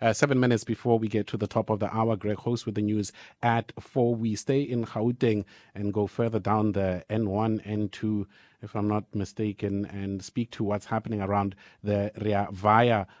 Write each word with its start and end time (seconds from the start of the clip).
Uh, 0.00 0.12
seven 0.12 0.40
minutes 0.40 0.64
before 0.64 0.98
we 0.98 1.08
get 1.08 1.26
to 1.28 1.36
the 1.36 1.46
top 1.46 1.70
of 1.70 1.80
the 1.80 1.94
hour, 1.94 2.16
Greg 2.16 2.38
host 2.38 2.66
with 2.66 2.74
the 2.74 2.82
news 2.82 3.12
at 3.42 3.72
four. 3.80 4.14
We 4.14 4.34
stay 4.36 4.62
in 4.62 4.84
Gauteng 4.84 5.44
and 5.74 5.92
go 5.92 6.06
further 6.06 6.38
down 6.38 6.72
the 6.72 7.04
N1, 7.10 7.66
N2 7.66 8.26
if 8.62 8.74
I'm 8.76 8.88
not 8.88 9.04
mistaken, 9.14 9.84
and 9.86 10.22
speak 10.22 10.50
to 10.52 10.64
what's 10.64 10.86
happening 10.86 11.20
around 11.20 11.54
the 11.82 12.12
Rea 12.20 12.46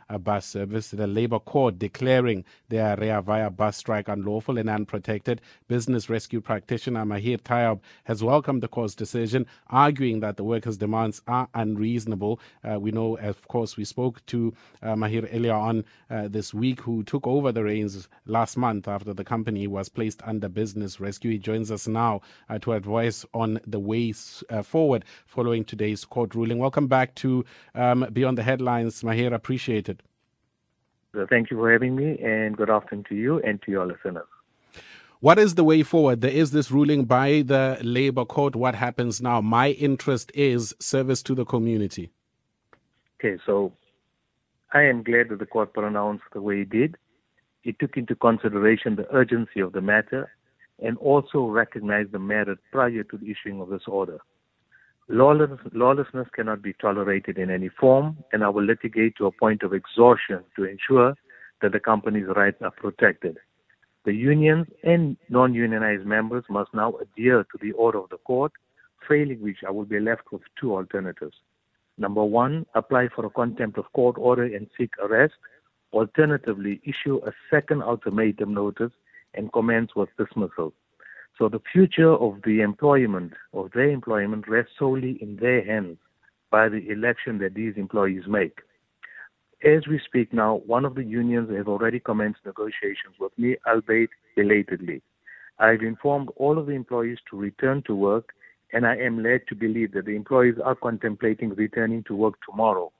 uh, 0.08 0.18
bus 0.18 0.46
service. 0.46 0.90
The 0.90 1.06
Labour 1.06 1.38
Court 1.38 1.78
declaring 1.78 2.44
the 2.68 2.96
Rea 2.98 3.20
Vaya 3.20 3.50
bus 3.50 3.76
strike 3.76 4.08
unlawful 4.08 4.58
and 4.58 4.70
unprotected. 4.70 5.40
Business 5.68 6.08
rescue 6.08 6.40
practitioner 6.40 7.04
Mahier 7.04 7.40
Tayob 7.40 7.80
has 8.04 8.22
welcomed 8.22 8.62
the 8.62 8.68
court's 8.68 8.94
decision, 8.94 9.46
arguing 9.68 10.20
that 10.20 10.36
the 10.36 10.44
workers' 10.44 10.76
demands 10.76 11.22
are 11.26 11.48
unreasonable. 11.54 12.40
Uh, 12.62 12.78
we 12.78 12.90
know, 12.92 13.16
of 13.18 13.46
course, 13.48 13.76
we 13.76 13.84
spoke 13.84 14.24
to 14.26 14.54
uh, 14.82 14.94
Mahier 14.94 15.28
earlier 15.32 15.54
on 15.54 15.84
uh, 16.10 16.28
this 16.28 16.54
week, 16.54 16.80
who 16.80 17.02
took 17.02 17.26
over 17.26 17.52
the 17.52 17.64
reins 17.64 18.08
last 18.26 18.56
month 18.56 18.86
after 18.86 19.12
the 19.12 19.24
company 19.24 19.66
was 19.66 19.88
placed 19.88 20.22
under 20.24 20.48
business 20.48 21.00
rescue. 21.00 21.32
He 21.32 21.38
joins 21.38 21.70
us 21.70 21.88
now 21.88 22.20
uh, 22.48 22.58
to 22.60 22.72
advise 22.72 23.24
on 23.34 23.60
the 23.66 23.80
ways 23.80 24.44
uh, 24.50 24.62
forward 24.62 25.04
following 25.32 25.64
today's 25.64 26.04
court 26.04 26.34
ruling. 26.34 26.58
Welcome 26.58 26.86
back 26.86 27.14
to 27.16 27.44
um, 27.74 28.06
Beyond 28.12 28.36
the 28.36 28.42
Headlines, 28.42 29.02
Mahier. 29.02 29.32
Appreciate 29.32 29.88
it. 29.88 30.02
Thank 31.30 31.50
you 31.50 31.56
for 31.56 31.72
having 31.72 31.96
me, 31.96 32.18
and 32.18 32.56
good 32.56 32.70
afternoon 32.70 33.04
to 33.08 33.14
you 33.14 33.40
and 33.40 33.60
to 33.62 33.70
your 33.70 33.86
listeners. 33.86 34.26
What 35.20 35.38
is 35.38 35.54
the 35.54 35.64
way 35.64 35.82
forward? 35.82 36.20
There 36.20 36.30
is 36.30 36.50
this 36.50 36.70
ruling 36.70 37.04
by 37.04 37.42
the 37.46 37.78
Labour 37.82 38.24
Court. 38.24 38.56
What 38.56 38.74
happens 38.74 39.22
now? 39.22 39.40
My 39.40 39.70
interest 39.70 40.32
is 40.34 40.74
service 40.80 41.22
to 41.24 41.34
the 41.34 41.44
community. 41.44 42.10
Okay, 43.18 43.38
so 43.46 43.72
I 44.72 44.82
am 44.82 45.02
glad 45.02 45.28
that 45.28 45.38
the 45.38 45.46
court 45.46 45.74
pronounced 45.74 46.24
the 46.32 46.40
way 46.42 46.62
it 46.62 46.70
did. 46.70 46.96
It 47.62 47.78
took 47.78 47.96
into 47.96 48.14
consideration 48.16 48.96
the 48.96 49.06
urgency 49.14 49.60
of 49.60 49.72
the 49.72 49.80
matter 49.80 50.30
and 50.82 50.98
also 50.98 51.44
recognized 51.44 52.12
the 52.12 52.18
merit 52.18 52.58
prior 52.72 53.04
to 53.04 53.16
the 53.16 53.30
issuing 53.30 53.60
of 53.60 53.68
this 53.68 53.82
order. 53.86 54.18
Lawless, 55.12 55.50
lawlessness 55.74 56.26
cannot 56.34 56.62
be 56.62 56.72
tolerated 56.72 57.36
in 57.36 57.50
any 57.50 57.68
form, 57.68 58.16
and 58.32 58.42
I 58.42 58.48
will 58.48 58.64
litigate 58.64 59.14
to 59.16 59.26
a 59.26 59.30
point 59.30 59.62
of 59.62 59.74
exhaustion 59.74 60.42
to 60.56 60.64
ensure 60.64 61.14
that 61.60 61.72
the 61.72 61.80
company's 61.80 62.28
rights 62.34 62.56
are 62.62 62.70
protected. 62.70 63.36
The 64.06 64.14
unions 64.14 64.68
and 64.82 65.18
non-unionized 65.28 66.06
members 66.06 66.44
must 66.48 66.72
now 66.72 66.94
adhere 66.94 67.44
to 67.44 67.58
the 67.60 67.72
order 67.72 67.98
of 67.98 68.08
the 68.08 68.16
court, 68.16 68.52
failing 69.06 69.42
which 69.42 69.58
I 69.68 69.70
will 69.70 69.84
be 69.84 70.00
left 70.00 70.32
with 70.32 70.40
two 70.58 70.74
alternatives. 70.74 71.36
Number 71.98 72.24
one, 72.24 72.64
apply 72.74 73.08
for 73.14 73.26
a 73.26 73.30
contempt 73.30 73.76
of 73.76 73.92
court 73.92 74.16
order 74.18 74.44
and 74.44 74.66
seek 74.78 74.92
arrest. 74.98 75.34
Alternatively, 75.92 76.80
issue 76.84 77.20
a 77.26 77.32
second 77.50 77.82
ultimatum 77.82 78.54
notice 78.54 78.92
and 79.34 79.52
commence 79.52 79.90
with 79.94 80.08
dismissal. 80.16 80.72
So 81.42 81.48
the 81.48 81.60
future 81.72 82.12
of 82.12 82.40
the 82.44 82.60
employment, 82.60 83.32
of 83.52 83.72
their 83.72 83.90
employment, 83.90 84.46
rests 84.46 84.74
solely 84.78 85.18
in 85.20 85.34
their 85.34 85.64
hands 85.64 85.98
by 86.52 86.68
the 86.68 86.88
election 86.88 87.38
that 87.38 87.54
these 87.54 87.74
employees 87.76 88.22
make. 88.28 88.60
As 89.64 89.88
we 89.88 89.98
speak 90.06 90.32
now, 90.32 90.62
one 90.66 90.84
of 90.84 90.94
the 90.94 91.02
unions 91.02 91.50
has 91.50 91.66
already 91.66 91.98
commenced 91.98 92.46
negotiations 92.46 93.16
with 93.18 93.36
me, 93.36 93.56
albeit 93.66 94.10
belatedly. 94.36 95.02
I've 95.58 95.82
informed 95.82 96.28
all 96.36 96.60
of 96.60 96.66
the 96.66 96.74
employees 96.74 97.18
to 97.30 97.36
return 97.36 97.82
to 97.88 97.94
work, 97.96 98.32
and 98.72 98.86
I 98.86 98.94
am 98.98 99.20
led 99.20 99.40
to 99.48 99.56
believe 99.56 99.90
that 99.94 100.04
the 100.04 100.14
employees 100.14 100.60
are 100.64 100.76
contemplating 100.76 101.56
returning 101.56 102.04
to 102.04 102.14
work 102.14 102.34
tomorrow. 102.48 102.92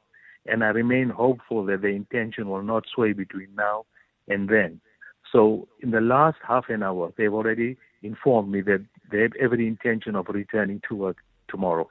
And 0.47 0.65
I 0.65 0.71
remain 0.71 1.11
hopeful 1.11 1.65
that 1.67 1.83
their 1.83 1.93
intention 1.93 2.49
will 2.49 2.65
not 2.65 2.87
sway 2.93 3.13
between 3.13 3.55
now 3.55 3.85
and 4.27 4.49
then. 4.49 4.81
So, 5.33 5.67
in 5.81 5.91
the 5.91 6.01
last 6.01 6.37
half 6.47 6.69
an 6.69 6.83
hour, 6.83 7.13
they've 7.17 7.33
already 7.33 7.79
informed 8.03 8.53
me 8.53 8.61
that 8.63 8.85
they 9.11 9.23
have 9.23 9.33
every 9.41 9.67
intention 9.67 10.15
of 10.15 10.29
returning 10.29 10.83
to 10.89 10.95
work 10.95 11.19
tomorrow. 11.49 11.89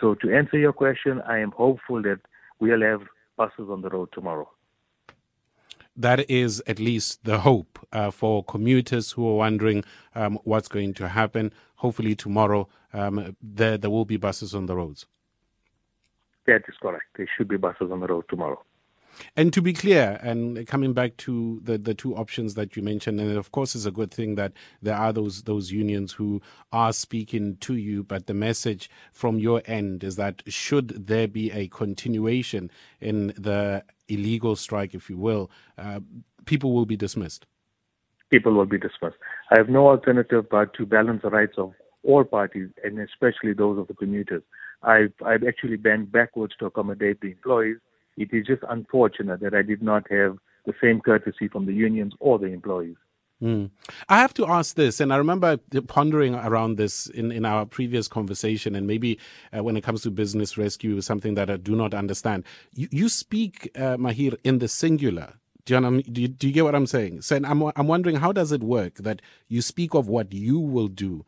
So 0.00 0.14
to 0.16 0.34
answer 0.34 0.58
your 0.58 0.72
question, 0.72 1.20
I 1.26 1.38
am 1.38 1.52
hopeful 1.52 2.02
that 2.02 2.20
we'll 2.58 2.82
have 2.82 3.02
buses 3.36 3.68
on 3.70 3.82
the 3.82 3.90
road 3.90 4.08
tomorrow. 4.12 4.50
That 5.94 6.30
is 6.30 6.62
at 6.66 6.78
least 6.78 7.24
the 7.24 7.40
hope 7.40 7.78
uh, 7.92 8.10
for 8.10 8.42
commuters 8.42 9.12
who 9.12 9.28
are 9.28 9.36
wondering 9.36 9.84
um, 10.14 10.38
what's 10.44 10.68
going 10.68 10.94
to 10.94 11.08
happen. 11.08 11.52
Hopefully, 11.76 12.14
tomorrow 12.14 12.68
um, 12.94 13.36
there, 13.42 13.76
there 13.76 13.90
will 13.90 14.06
be 14.06 14.16
buses 14.16 14.54
on 14.54 14.66
the 14.66 14.74
roads. 14.74 15.06
That 16.46 16.62
is 16.66 16.74
correct. 16.80 17.04
There 17.16 17.28
should 17.36 17.48
be 17.48 17.58
buses 17.58 17.90
on 17.92 18.00
the 18.00 18.06
road 18.06 18.24
tomorrow. 18.30 18.62
And 19.36 19.52
to 19.52 19.62
be 19.62 19.72
clear, 19.72 20.18
and 20.22 20.66
coming 20.66 20.92
back 20.92 21.16
to 21.18 21.60
the, 21.62 21.78
the 21.78 21.94
two 21.94 22.16
options 22.16 22.54
that 22.54 22.76
you 22.76 22.82
mentioned, 22.82 23.20
and 23.20 23.36
of 23.36 23.52
course, 23.52 23.74
it's 23.74 23.86
a 23.86 23.90
good 23.90 24.10
thing 24.10 24.34
that 24.36 24.52
there 24.80 24.96
are 24.96 25.12
those 25.12 25.42
those 25.42 25.70
unions 25.70 26.12
who 26.12 26.40
are 26.72 26.92
speaking 26.92 27.56
to 27.58 27.76
you. 27.76 28.02
But 28.02 28.26
the 28.26 28.34
message 28.34 28.90
from 29.12 29.38
your 29.38 29.62
end 29.66 30.04
is 30.04 30.16
that 30.16 30.42
should 30.46 31.06
there 31.06 31.28
be 31.28 31.50
a 31.52 31.68
continuation 31.68 32.70
in 33.00 33.28
the 33.38 33.84
illegal 34.08 34.56
strike, 34.56 34.94
if 34.94 35.08
you 35.08 35.16
will, 35.16 35.50
uh, 35.78 36.00
people 36.44 36.72
will 36.72 36.86
be 36.86 36.96
dismissed. 36.96 37.46
People 38.30 38.52
will 38.52 38.66
be 38.66 38.78
dismissed. 38.78 39.16
I 39.50 39.58
have 39.58 39.68
no 39.68 39.88
alternative 39.88 40.46
but 40.50 40.74
to 40.74 40.86
balance 40.86 41.22
the 41.22 41.30
rights 41.30 41.54
of 41.58 41.74
all 42.02 42.24
parties, 42.24 42.70
and 42.82 42.98
especially 42.98 43.52
those 43.52 43.78
of 43.78 43.88
the 43.88 43.94
commuters. 43.94 44.42
I've 44.82 45.12
I've 45.24 45.44
actually 45.44 45.76
bent 45.76 46.10
backwards 46.10 46.54
to 46.58 46.66
accommodate 46.66 47.20
the 47.20 47.32
employees 47.32 47.78
it 48.16 48.32
is 48.32 48.46
just 48.46 48.62
unfortunate 48.68 49.40
that 49.40 49.54
I 49.54 49.62
did 49.62 49.82
not 49.82 50.10
have 50.10 50.38
the 50.66 50.74
same 50.80 51.00
courtesy 51.00 51.48
from 51.48 51.66
the 51.66 51.72
unions 51.72 52.12
or 52.20 52.38
the 52.38 52.46
employees. 52.46 52.96
Mm. 53.42 53.70
I 54.08 54.20
have 54.20 54.32
to 54.34 54.46
ask 54.46 54.76
this, 54.76 55.00
and 55.00 55.12
I 55.12 55.16
remember 55.16 55.56
pondering 55.88 56.36
around 56.36 56.76
this 56.76 57.08
in, 57.08 57.32
in 57.32 57.44
our 57.44 57.66
previous 57.66 58.06
conversation, 58.06 58.76
and 58.76 58.86
maybe 58.86 59.18
uh, 59.56 59.64
when 59.64 59.76
it 59.76 59.82
comes 59.82 60.02
to 60.02 60.12
business 60.12 60.56
rescue, 60.56 61.00
something 61.00 61.34
that 61.34 61.50
I 61.50 61.56
do 61.56 61.74
not 61.74 61.92
understand. 61.92 62.44
You, 62.72 62.86
you 62.92 63.08
speak, 63.08 63.68
uh, 63.74 63.96
Mahier, 63.96 64.36
in 64.44 64.60
the 64.60 64.68
singular. 64.68 65.34
Do 65.64 65.74
you, 65.74 66.02
do, 66.02 66.22
you, 66.22 66.28
do 66.28 66.46
you, 66.48 66.52
get 66.52 66.64
what 66.64 66.74
I'm 66.76 66.86
saying? 66.86 67.22
So 67.22 67.36
I'm, 67.36 67.62
I'm 67.62 67.88
wondering, 67.88 68.16
how 68.16 68.30
does 68.32 68.52
it 68.52 68.62
work 68.62 68.94
that 68.98 69.22
you 69.48 69.60
speak 69.60 69.94
of 69.94 70.08
what 70.08 70.32
you 70.32 70.58
will 70.60 70.88
do? 70.88 71.24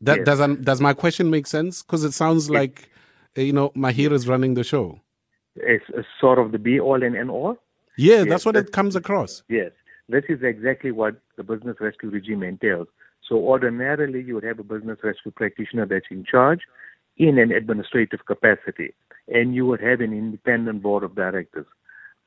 That 0.00 0.18
yes. 0.18 0.26
does 0.26 0.56
does 0.58 0.80
my 0.80 0.94
question 0.94 1.28
make 1.28 1.46
sense? 1.46 1.82
Because 1.82 2.04
it 2.04 2.12
sounds 2.12 2.48
like 2.48 2.88
you 3.36 3.52
know 3.52 3.70
Mahier 3.70 4.12
is 4.12 4.26
running 4.26 4.54
the 4.54 4.64
show 4.64 5.00
is, 5.56 5.82
is 5.96 6.04
sort 6.20 6.38
of 6.38 6.52
the 6.52 6.58
be 6.58 6.80
all 6.80 7.02
and 7.02 7.16
end 7.16 7.30
all. 7.30 7.56
Yeah, 7.96 8.18
yes, 8.18 8.28
that's 8.28 8.46
what 8.46 8.56
it 8.56 8.72
comes 8.72 8.96
across. 8.96 9.42
Yes, 9.48 9.72
this 10.08 10.24
is 10.28 10.42
exactly 10.42 10.90
what 10.90 11.16
the 11.36 11.44
business 11.44 11.76
rescue 11.80 12.10
regime 12.10 12.42
entails. 12.42 12.88
So 13.28 13.36
ordinarily, 13.36 14.22
you 14.22 14.34
would 14.34 14.44
have 14.44 14.58
a 14.58 14.64
business 14.64 14.98
rescue 15.02 15.30
practitioner 15.30 15.86
that's 15.86 16.06
in 16.10 16.24
charge 16.24 16.60
in 17.16 17.38
an 17.38 17.52
administrative 17.52 18.24
capacity, 18.26 18.94
and 19.28 19.54
you 19.54 19.66
would 19.66 19.80
have 19.80 20.00
an 20.00 20.12
independent 20.12 20.82
board 20.82 21.04
of 21.04 21.14
directors. 21.14 21.66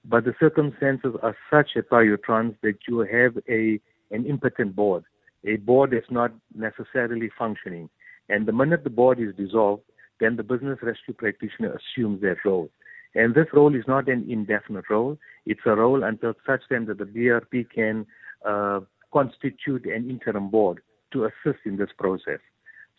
But 0.05 0.25
the 0.25 0.35
circumstances 0.40 1.16
are 1.22 1.35
such 1.50 1.72
at 1.75 1.90
Piotrans 1.90 2.55
that 2.61 2.79
you 2.88 3.00
have 3.00 3.38
a 3.50 3.79
an 4.11 4.25
impotent 4.25 4.75
board, 4.75 5.03
a 5.44 5.55
board 5.55 5.91
that's 5.91 6.11
not 6.11 6.31
necessarily 6.53 7.31
functioning. 7.38 7.90
And 8.29 8.45
the 8.45 8.51
minute 8.53 8.84
the 8.84 8.90
board 8.90 9.19
is 9.19 9.35
dissolved, 9.35 9.84
then 10.19 10.35
the 10.35 10.44
business 10.44 10.79
rescue 10.81 11.13
practitioner 11.13 11.78
assumes 11.79 12.22
that 12.22 12.38
role. 12.45 12.69
And 13.16 13.35
this 13.35 13.47
role 13.53 13.75
is 13.75 13.84
not 13.88 14.07
an 14.07 14.25
indefinite 14.29 14.90
role. 14.90 15.18
It's 15.46 15.62
a 15.66 15.75
role 15.75 16.03
until 16.03 16.34
such 16.46 16.62
time 16.69 16.85
that 16.88 16.97
the 16.97 17.06
BRP 17.06 17.69
can 17.69 18.06
uh, 18.46 18.81
constitute 19.12 19.85
an 19.85 20.09
interim 20.09 20.50
board 20.50 20.81
to 21.12 21.25
assist 21.25 21.59
in 21.66 21.78
this 21.78 21.90
process. 21.97 22.40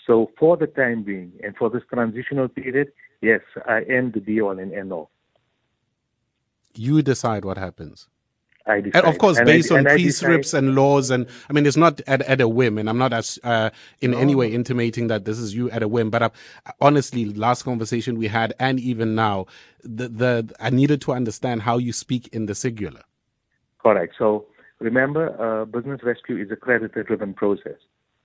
So 0.07 0.31
for 0.39 0.57
the 0.57 0.67
time 0.67 1.03
being 1.03 1.33
and 1.43 1.57
for 1.57 1.71
this 1.71 1.83
transitional 1.93 2.49
period, 2.49 2.93
yes, 3.21 3.41
I 3.67 3.83
am 3.91 4.13
the 4.13 4.21
be 4.21 4.41
all 4.41 4.59
and 4.59 4.73
end 4.73 4.93
all. 4.93 5.11
You 6.75 7.03
decide 7.03 7.45
what 7.45 7.59
happens. 7.59 8.09
I 8.67 8.81
decide. 8.81 9.05
And 9.05 9.15
of 9.15 9.19
course, 9.19 9.39
and 9.39 9.47
based 9.47 9.71
I, 9.71 9.79
on 9.79 9.85
precepts 9.85 10.55
and 10.55 10.75
laws, 10.75 11.11
and 11.11 11.27
I 11.49 11.53
mean, 11.53 11.67
it's 11.67 11.77
not 11.77 12.01
at, 12.07 12.23
at 12.23 12.41
a 12.41 12.49
whim, 12.49 12.79
and 12.79 12.89
I'm 12.89 12.99
not 12.99 13.13
as, 13.13 13.39
uh, 13.45 13.71
in 14.01 14.13
no. 14.13 14.19
any 14.19 14.35
way 14.35 14.53
intimating 14.53 15.09
that 15.09 15.25
this 15.25 15.39
is 15.39 15.55
you 15.55 15.71
at 15.71 15.83
a 15.83 15.89
whim. 15.89 16.11
But 16.11 16.23
uh, 16.23 16.31
honestly, 16.81 17.27
last 17.27 17.63
conversation 17.63 18.19
we 18.19 18.29
had, 18.29 18.55
and 18.59 18.81
even 18.81 19.15
now, 19.15 19.47
the, 19.83 20.09
the 20.09 20.55
I 20.61 20.71
needed 20.71 21.01
to 21.03 21.13
understand 21.13 21.63
how 21.63 21.79
you 21.79 21.93
speak 21.93 22.29
in 22.29 22.47
the 22.47 22.55
singular. 22.55 23.03
Correct. 23.83 24.15
So 24.19 24.47
remember, 24.79 25.39
uh, 25.41 25.67
business 25.67 26.01
rescue 26.03 26.39
is 26.39 26.51
a 26.51 26.57
creditor-driven 26.57 27.35
process. 27.35 27.77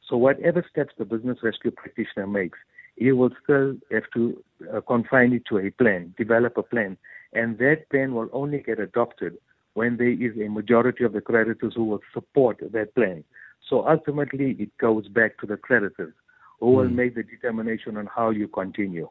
So 0.07 0.17
whatever 0.17 0.65
steps 0.69 0.93
the 0.97 1.05
business 1.05 1.37
rescue 1.43 1.71
practitioner 1.71 2.27
makes, 2.27 2.57
he 2.95 3.11
will 3.11 3.31
still 3.43 3.75
have 3.91 4.03
to 4.13 4.41
uh, 4.73 4.81
confine 4.81 5.33
it 5.33 5.43
to 5.49 5.59
a 5.59 5.69
plan, 5.71 6.13
develop 6.17 6.57
a 6.57 6.63
plan, 6.63 6.97
and 7.33 7.57
that 7.59 7.89
plan 7.89 8.15
will 8.15 8.29
only 8.33 8.59
get 8.59 8.79
adopted 8.79 9.37
when 9.79 9.95
there 9.95 10.15
is 10.27 10.33
a 10.45 10.49
majority 10.59 11.03
of 11.05 11.13
the 11.13 11.21
creditors 11.21 11.73
who 11.77 11.85
will 11.85 12.03
support 12.13 12.57
that 12.77 12.93
plan. 12.95 13.23
So 13.69 13.87
ultimately, 13.87 14.47
it 14.63 14.71
goes 14.77 15.07
back 15.07 15.37
to 15.39 15.45
the 15.51 15.55
creditors 15.67 16.13
who 16.59 16.71
will 16.77 16.89
mm. 16.89 16.95
make 17.01 17.15
the 17.15 17.23
determination 17.23 17.95
on 17.95 18.05
how 18.13 18.29
you 18.39 18.47
continue. 18.49 19.07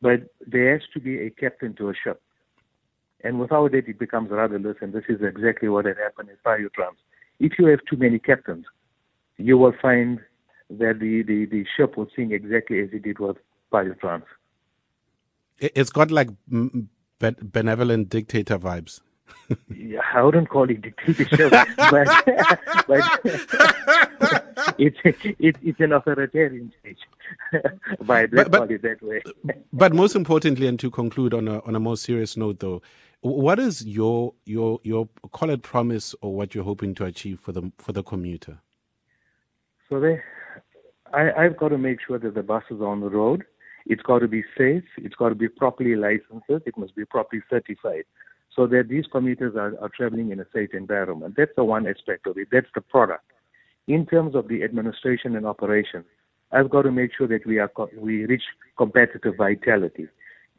But 0.00 0.20
there 0.46 0.68
has 0.74 0.82
to 0.94 1.00
be 1.00 1.14
a 1.26 1.30
captain 1.30 1.74
to 1.78 1.90
a 1.90 1.94
ship. 2.02 2.22
And 3.24 3.40
without 3.40 3.74
it, 3.74 3.88
it 3.88 3.98
becomes 3.98 4.30
rudderless, 4.30 4.76
and 4.82 4.92
this 4.92 5.06
is 5.08 5.20
exactly 5.22 5.68
what 5.68 5.86
had 5.86 5.96
happened 5.96 6.28
in 6.28 6.36
Piotrans. 6.46 7.00
If 7.40 7.58
you 7.58 7.66
have 7.72 7.80
too 7.90 7.96
many 7.96 8.20
captains, 8.20 8.66
you 9.36 9.58
will 9.58 9.74
find 9.82 10.20
that 10.70 11.00
the, 11.00 11.22
the, 11.30 11.46
the 11.46 11.64
ship 11.76 11.96
will 11.96 12.08
sink 12.14 12.30
exactly 12.32 12.78
as 12.84 12.90
it 12.92 13.02
did 13.02 13.18
with 13.18 13.38
Piotrans. 13.72 14.28
It's 15.58 15.90
got 15.90 16.12
like 16.12 16.28
benevolent 17.58 18.10
dictator 18.10 18.58
vibes. 18.58 19.00
Yeah, 19.74 20.00
I 20.14 20.22
wouldn't 20.22 20.48
call 20.48 20.68
it 20.70 20.80
dictatorship, 20.82 21.50
but, 21.76 22.06
but 22.86 23.20
it's, 24.78 24.96
it, 25.04 25.56
it's 25.62 25.80
an 25.80 25.92
authoritarian 25.92 26.72
state. 26.80 26.98
but 28.00 28.32
let's 28.32 28.48
but, 28.48 28.58
call 28.58 28.70
it 28.70 28.82
that 28.82 29.02
way. 29.02 29.22
but 29.72 29.94
most 29.94 30.14
importantly, 30.14 30.66
and 30.66 30.78
to 30.80 30.90
conclude 30.90 31.34
on 31.34 31.48
a 31.48 31.60
on 31.60 31.74
a 31.74 31.80
more 31.80 31.96
serious 31.96 32.36
note, 32.36 32.60
though, 32.60 32.82
what 33.20 33.58
is 33.58 33.84
your 33.84 34.34
your 34.44 34.80
your 34.82 35.08
call 35.32 35.50
it 35.50 35.62
promise 35.62 36.14
or 36.20 36.34
what 36.34 36.54
you're 36.54 36.64
hoping 36.64 36.94
to 36.96 37.04
achieve 37.04 37.40
for 37.40 37.52
the 37.52 37.70
for 37.78 37.92
the 37.92 38.02
commuter? 38.02 38.58
So 39.90 40.00
they, 40.00 40.20
I, 41.12 41.32
I've 41.32 41.56
got 41.56 41.68
to 41.68 41.78
make 41.78 41.98
sure 42.06 42.18
that 42.18 42.34
the 42.34 42.42
buses 42.42 42.80
are 42.80 42.86
on 42.86 43.00
the 43.00 43.10
road. 43.10 43.44
It's 43.86 44.02
got 44.02 44.20
to 44.20 44.28
be 44.28 44.42
safe. 44.56 44.84
It's 44.96 45.14
got 45.14 45.28
to 45.28 45.34
be 45.34 45.48
properly 45.48 45.94
licensed. 45.94 46.46
It 46.48 46.78
must 46.78 46.96
be 46.96 47.04
properly 47.04 47.42
certified 47.50 48.04
so 48.54 48.66
that 48.68 48.88
these 48.88 49.04
commuters 49.10 49.54
are, 49.56 49.74
are 49.80 49.90
traveling 49.96 50.30
in 50.30 50.40
a 50.40 50.46
safe 50.54 50.70
environment. 50.74 51.34
That's 51.36 51.50
the 51.56 51.64
one 51.64 51.86
aspect 51.86 52.26
of 52.26 52.38
it. 52.38 52.48
That's 52.52 52.68
the 52.74 52.80
product. 52.80 53.24
In 53.86 54.06
terms 54.06 54.34
of 54.34 54.48
the 54.48 54.62
administration 54.62 55.36
and 55.36 55.46
operation, 55.46 56.04
I've 56.52 56.70
got 56.70 56.82
to 56.82 56.92
make 56.92 57.10
sure 57.16 57.26
that 57.26 57.46
we 57.46 57.58
are 57.58 57.70
we 57.98 58.24
reach 58.26 58.42
competitive 58.78 59.34
vitality. 59.36 60.08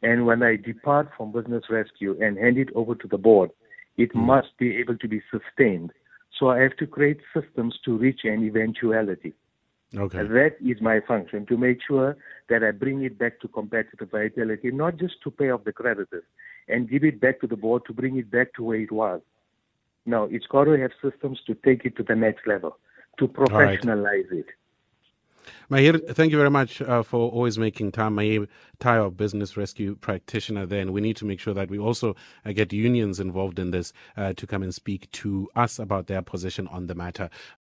And 0.02 0.26
when 0.26 0.42
I 0.42 0.56
depart 0.56 1.08
from 1.16 1.32
business 1.32 1.64
rescue 1.70 2.16
and 2.20 2.36
hand 2.36 2.58
it 2.58 2.68
over 2.74 2.94
to 2.94 3.08
the 3.08 3.18
board, 3.18 3.50
it 3.96 4.12
mm. 4.12 4.26
must 4.26 4.48
be 4.58 4.76
able 4.76 4.98
to 4.98 5.08
be 5.08 5.22
sustained. 5.30 5.92
So 6.38 6.50
I 6.50 6.58
have 6.60 6.76
to 6.76 6.86
create 6.86 7.20
systems 7.34 7.78
to 7.86 7.96
reach 7.96 8.20
an 8.24 8.44
eventuality. 8.44 9.34
Okay. 9.94 10.18
That 10.18 10.56
is 10.64 10.80
my 10.80 11.00
function 11.00 11.46
to 11.46 11.56
make 11.56 11.78
sure 11.86 12.16
that 12.48 12.64
I 12.64 12.72
bring 12.72 13.02
it 13.04 13.18
back 13.18 13.40
to 13.40 13.48
competitive 13.48 14.10
vitality, 14.10 14.70
not 14.70 14.96
just 14.96 15.22
to 15.22 15.30
pay 15.30 15.50
off 15.50 15.64
the 15.64 15.72
creditors 15.72 16.24
and 16.68 16.90
give 16.90 17.04
it 17.04 17.20
back 17.20 17.40
to 17.40 17.46
the 17.46 17.56
board 17.56 17.84
to 17.86 17.92
bring 17.92 18.16
it 18.18 18.30
back 18.30 18.52
to 18.54 18.64
where 18.64 18.80
it 18.80 18.90
was. 18.90 19.20
No, 20.04 20.24
it's 20.24 20.46
got 20.46 20.64
to 20.64 20.72
have 20.72 20.90
systems 21.02 21.40
to 21.46 21.54
take 21.54 21.84
it 21.84 21.96
to 21.96 22.02
the 22.02 22.16
next 22.16 22.46
level, 22.46 22.78
to 23.18 23.28
professionalize 23.28 24.30
right. 24.30 24.38
it. 24.40 24.46
Mahier, 25.70 26.14
thank 26.14 26.30
you 26.30 26.38
very 26.38 26.50
much 26.50 26.80
uh, 26.82 27.02
for 27.02 27.30
always 27.30 27.58
making 27.58 27.92
time. 27.92 28.16
Mahier 28.16 28.48
Tayo, 28.78 29.16
business 29.16 29.56
rescue 29.56 29.96
practitioner 29.96 30.66
there. 30.66 30.80
And 30.80 30.92
we 30.92 31.00
need 31.00 31.16
to 31.16 31.24
make 31.24 31.40
sure 31.40 31.54
that 31.54 31.70
we 31.70 31.78
also 31.78 32.14
uh, 32.44 32.52
get 32.52 32.72
unions 32.72 33.18
involved 33.20 33.58
in 33.58 33.70
this 33.70 33.92
uh, 34.16 34.32
to 34.34 34.46
come 34.46 34.62
and 34.62 34.74
speak 34.74 35.10
to 35.12 35.48
us 35.56 35.78
about 35.78 36.06
their 36.06 36.22
position 36.22 36.68
on 36.68 36.86
the 36.86 36.94
matter. 36.94 37.30